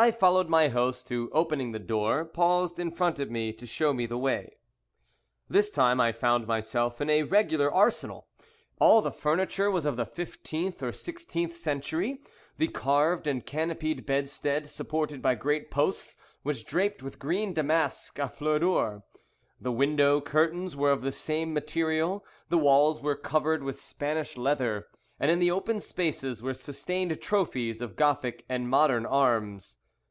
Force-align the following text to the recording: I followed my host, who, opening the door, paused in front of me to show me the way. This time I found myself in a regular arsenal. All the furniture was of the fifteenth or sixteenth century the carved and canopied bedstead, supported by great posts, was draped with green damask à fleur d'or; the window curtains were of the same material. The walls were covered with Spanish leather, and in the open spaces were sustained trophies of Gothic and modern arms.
I 0.00 0.12
followed 0.12 0.48
my 0.48 0.68
host, 0.68 1.08
who, 1.08 1.28
opening 1.32 1.72
the 1.72 1.80
door, 1.80 2.24
paused 2.24 2.78
in 2.78 2.92
front 2.92 3.18
of 3.18 3.32
me 3.32 3.52
to 3.54 3.66
show 3.66 3.92
me 3.92 4.06
the 4.06 4.16
way. 4.16 4.58
This 5.48 5.72
time 5.72 6.00
I 6.00 6.12
found 6.12 6.46
myself 6.46 7.00
in 7.00 7.10
a 7.10 7.24
regular 7.24 7.68
arsenal. 7.72 8.28
All 8.78 9.02
the 9.02 9.10
furniture 9.10 9.68
was 9.72 9.84
of 9.84 9.96
the 9.96 10.06
fifteenth 10.06 10.84
or 10.84 10.92
sixteenth 10.92 11.56
century 11.56 12.22
the 12.58 12.68
carved 12.68 13.26
and 13.26 13.44
canopied 13.44 14.06
bedstead, 14.06 14.68
supported 14.70 15.20
by 15.20 15.34
great 15.34 15.68
posts, 15.68 16.16
was 16.44 16.62
draped 16.62 17.02
with 17.02 17.18
green 17.18 17.52
damask 17.52 18.18
à 18.18 18.30
fleur 18.32 18.60
d'or; 18.60 19.02
the 19.60 19.72
window 19.72 20.20
curtains 20.20 20.76
were 20.76 20.92
of 20.92 21.02
the 21.02 21.10
same 21.10 21.52
material. 21.52 22.24
The 22.50 22.58
walls 22.58 23.02
were 23.02 23.16
covered 23.16 23.64
with 23.64 23.80
Spanish 23.80 24.36
leather, 24.36 24.86
and 25.18 25.28
in 25.28 25.40
the 25.40 25.50
open 25.50 25.80
spaces 25.80 26.40
were 26.40 26.54
sustained 26.54 27.20
trophies 27.20 27.80
of 27.82 27.96
Gothic 27.96 28.44
and 28.48 28.68
modern 28.70 29.04
arms. 29.04 29.74